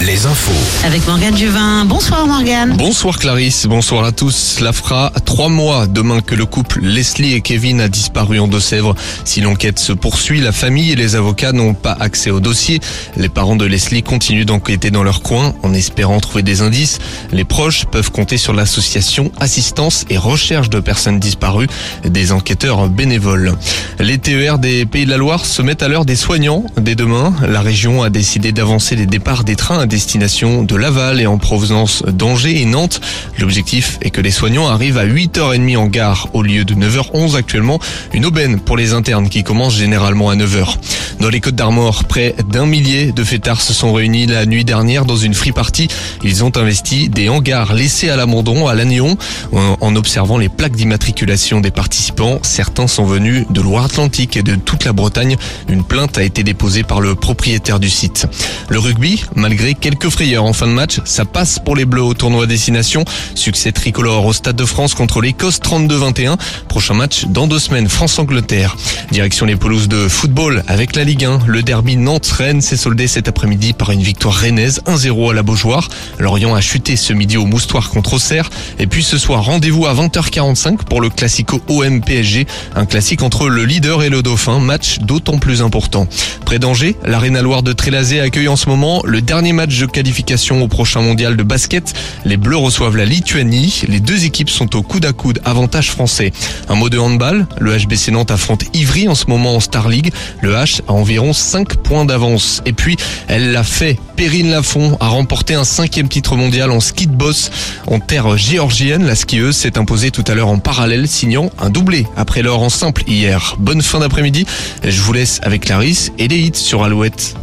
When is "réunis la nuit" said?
43.92-44.64